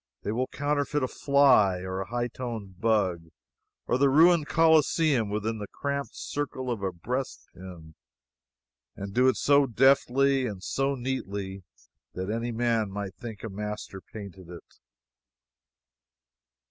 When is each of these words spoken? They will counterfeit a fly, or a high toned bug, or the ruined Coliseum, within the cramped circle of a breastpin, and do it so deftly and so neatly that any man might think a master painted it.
They 0.23 0.31
will 0.31 0.47
counterfeit 0.47 1.03
a 1.03 1.07
fly, 1.07 1.81
or 1.81 1.99
a 2.01 2.07
high 2.07 2.27
toned 2.29 2.79
bug, 2.81 3.27
or 3.85 3.99
the 3.99 4.09
ruined 4.09 4.47
Coliseum, 4.47 5.29
within 5.29 5.59
the 5.59 5.67
cramped 5.67 6.15
circle 6.15 6.71
of 6.71 6.81
a 6.81 6.91
breastpin, 6.91 7.93
and 8.95 9.13
do 9.13 9.27
it 9.27 9.35
so 9.35 9.67
deftly 9.67 10.47
and 10.47 10.63
so 10.63 10.95
neatly 10.95 11.61
that 12.15 12.31
any 12.31 12.51
man 12.51 12.89
might 12.89 13.13
think 13.13 13.43
a 13.43 13.49
master 13.49 14.01
painted 14.01 14.49
it. 14.49 14.79